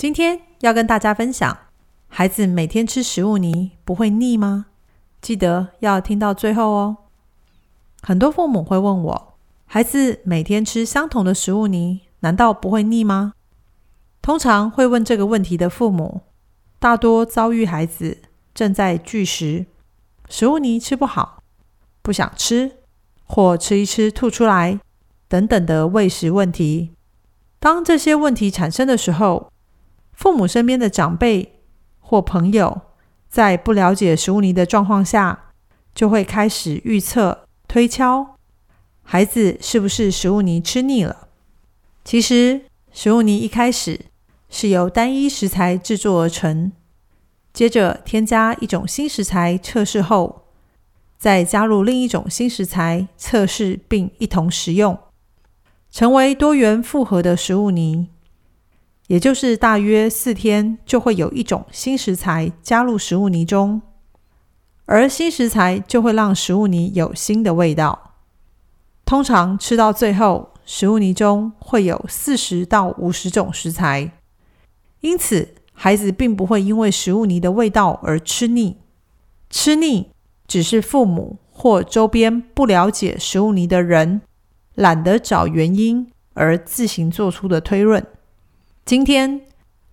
[0.00, 1.58] 今天要跟大家分享，
[2.08, 4.64] 孩子每天吃食物泥不会腻吗？
[5.20, 6.96] 记得要听到最后哦。
[8.00, 9.34] 很多父母会问我，
[9.66, 13.34] 孩子每天吃相同的食物泥，难道不会腻吗？
[14.22, 16.22] 通常会问这个问题的父母，
[16.78, 18.22] 大多遭遇孩子
[18.54, 19.66] 正在拒食、
[20.30, 21.42] 食物泥吃不好、
[22.00, 22.78] 不想吃，
[23.26, 24.80] 或吃一吃吐出来
[25.28, 26.92] 等等的喂食问题。
[27.58, 29.49] 当这些问题产生的时候，
[30.20, 31.60] 父母身边的长辈
[31.98, 32.82] 或朋友，
[33.30, 35.46] 在不了解食物泥的状况下，
[35.94, 38.36] 就会开始预测、推敲
[39.02, 41.28] 孩子是不是食物泥吃腻了。
[42.04, 43.98] 其实，食物泥一开始
[44.50, 46.70] 是由单一食材制作而成，
[47.54, 50.42] 接着添加一种新食材测试后，
[51.16, 54.98] 再加入另一种新食材测试并一同食用，
[55.90, 58.10] 成为多元复合的食物泥。
[59.10, 63.82] 也就是大约四天就会有一种新食材加入食物泥中，
[64.84, 68.12] 而新食材就会让食物泥有新的味道。
[69.04, 74.12] 通常吃到最后，食物泥中会有四十到五十种食材，
[75.00, 78.76] 因此孩子并不会因为食物泥的味道而吃腻。
[79.50, 80.12] 吃腻
[80.46, 84.20] 只是父母或周边不了解食物泥的人
[84.76, 88.06] 懒得找原因而自行做出的推论。
[88.84, 89.42] 今天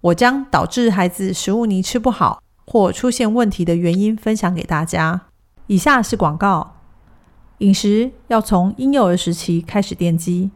[0.01, 5.21] 我将导致孩子食物泥吃不好或出现问题的原因分享给大家。
[5.67, 6.77] 以下是广告：
[7.59, 10.49] 饮食要从婴幼儿时期开始奠基。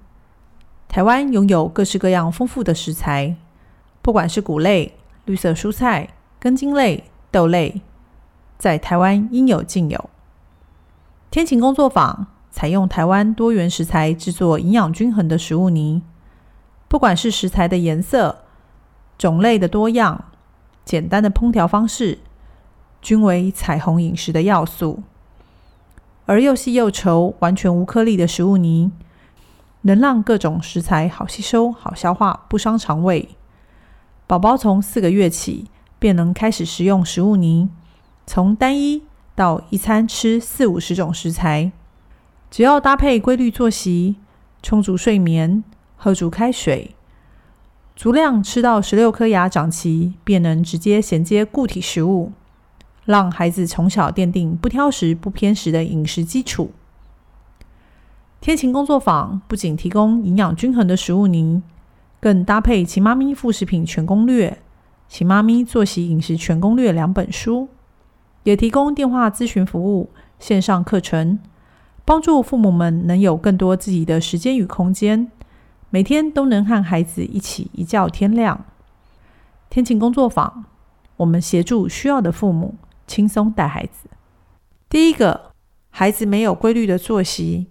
[0.87, 3.35] 台湾拥有各式各样丰富的食材，
[4.01, 4.95] 不管是谷类、
[5.25, 7.81] 绿色蔬菜、根茎类、豆类，
[8.57, 10.09] 在台湾应有尽有。
[11.29, 16.01] 天晴工作坊采用台湾多元食材制作营养均衡的食物泥。
[16.91, 18.39] 不管是食材的颜色、
[19.17, 20.25] 种类的多样、
[20.83, 22.19] 简单的烹调方式，
[23.01, 25.01] 均为彩虹饮食的要素。
[26.25, 28.91] 而又细又稠、完全无颗粒的食物泥，
[29.83, 33.29] 能让各种食材好吸收、好消化，不伤肠胃。
[34.27, 37.69] 宝宝从四个月起便能开始食用食物泥，
[38.27, 39.03] 从单一
[39.33, 41.71] 到一餐吃四五十种食材，
[42.49, 44.17] 只要搭配规律作息、
[44.61, 45.63] 充足睡眠。
[46.03, 46.95] 喝足开水，
[47.95, 52.31] 足量吃到十六颗牙长齐，便能直接衔接固体食物，
[53.05, 56.71] 让孩子从小奠定不挑食、不偏食的饮食基础。
[58.39, 61.61] 天晴工作坊不仅提供营养均衡的食物泥，
[62.19, 64.49] 更搭配《秦妈咪副食品全攻略》
[65.07, 67.67] 《秦妈咪作息饮食全攻略》两本书，
[68.41, 71.37] 也提供电话咨询服务、线上课程，
[72.03, 75.29] 帮助父母们能有更多自己的时间与空间。
[75.91, 78.65] 每天都能和孩子一起一觉天亮。
[79.69, 80.63] 天晴工作坊，
[81.17, 82.75] 我们协助需要的父母
[83.05, 84.09] 轻松带孩子。
[84.89, 85.51] 第一个，
[85.89, 87.67] 孩子没有规律的作息。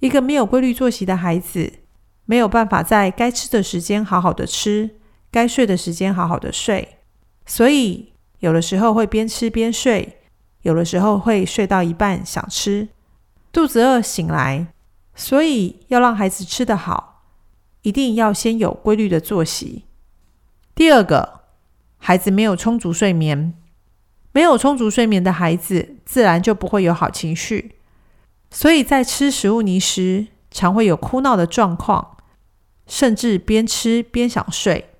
[0.00, 1.80] 一个没有规律作息的孩子，
[2.26, 4.98] 没有办法在该吃的时间好好的吃，
[5.30, 6.98] 该睡的时间好好的睡，
[7.46, 10.20] 所以有的时候会边吃边睡，
[10.62, 12.88] 有的时候会睡到一半想吃，
[13.50, 14.68] 肚子饿醒来，
[15.14, 17.09] 所以要让孩子吃得好。
[17.82, 19.84] 一定要先有规律的作息。
[20.74, 21.40] 第二个，
[21.98, 23.54] 孩子没有充足睡眠，
[24.32, 27.76] 没有充足睡眠的孩子，自然就不会有好情绪，
[28.50, 32.16] 所以在吃食物泥时，常会有哭闹的状况，
[32.86, 34.90] 甚至边吃边想睡，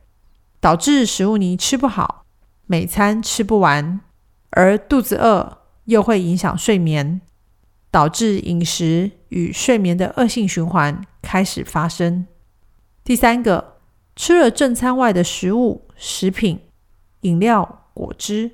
[0.61, 2.25] 导致食物泥吃不好，
[2.67, 4.01] 每餐吃不完，
[4.51, 7.21] 而肚子饿又会影响睡眠，
[7.91, 12.27] 导致饮食与睡眠的恶性循环开始发生。
[13.03, 13.77] 第三个，
[14.15, 16.61] 吃了正餐外的食物、食品、
[17.23, 18.53] 饮料、果汁，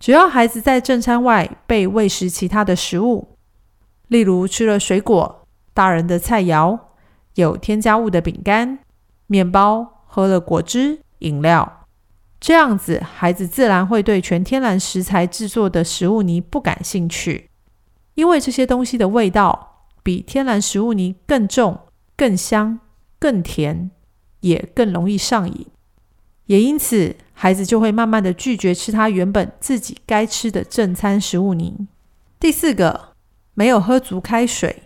[0.00, 3.36] 只要孩子在正餐外被喂食其他的食物，
[4.08, 6.78] 例如吃了水果、大人的菜肴、
[7.34, 8.80] 有添加物的饼干、
[9.26, 11.86] 面包，喝了果汁、饮料，
[12.40, 17.50] 这样子孩子自然会对全天然食材制作的食物泥不感兴趣，
[18.14, 21.78] 因为这些东西的味道比天然食物泥更重、
[22.16, 22.80] 更香。
[23.18, 23.90] 更甜，
[24.40, 25.66] 也更容易上瘾。
[26.46, 31.88] 也因此，孩子就会慢慢的拒绝吃他原本自己该吃的正餐食物泥。
[32.40, 33.12] 第四个，
[33.54, 34.84] 没有喝足开水。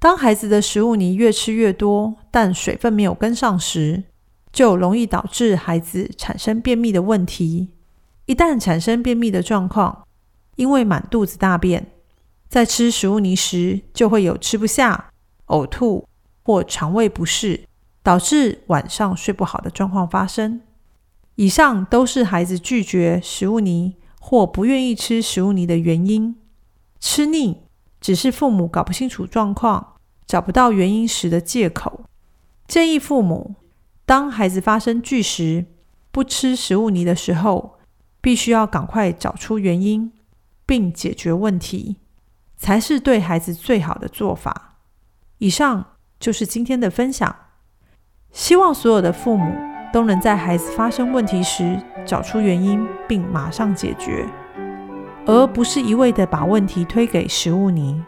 [0.00, 4.04] 当孩子的食物泥越吃越多，但水分没有跟上时，
[4.50, 7.68] 就容易导致孩子产生便秘的问题。
[8.26, 10.06] 一旦产生便秘的状况，
[10.56, 11.92] 因为满肚子大便，
[12.48, 15.10] 在吃食物泥时就会有吃不下、
[15.46, 16.07] 呕吐
[16.48, 17.66] 或肠胃不适，
[18.02, 20.62] 导致晚上睡不好的状况发生。
[21.34, 26.34] 以上都是孩子拒绝食物泥或不愿意吃食物泥的原因。
[26.98, 27.64] 吃腻。
[28.00, 32.04] 只是父母搞不清楚状况、找不到原因时的借口。
[32.66, 33.56] 建议父母，
[34.06, 35.66] 当孩子发生拒食、
[36.10, 37.78] 不吃食物泥的时候，
[38.22, 40.12] 必须要赶快找出原因，
[40.64, 41.96] 并解决问题，
[42.56, 44.78] 才是对孩子最好的做法。
[45.38, 47.34] 以上就是今天的分享，
[48.32, 49.54] 希望所有的父母
[49.92, 54.26] 都能在孩子发生问题时找出原因，并马上解决。
[55.26, 58.02] 而不是一味的把问题推给食物泥。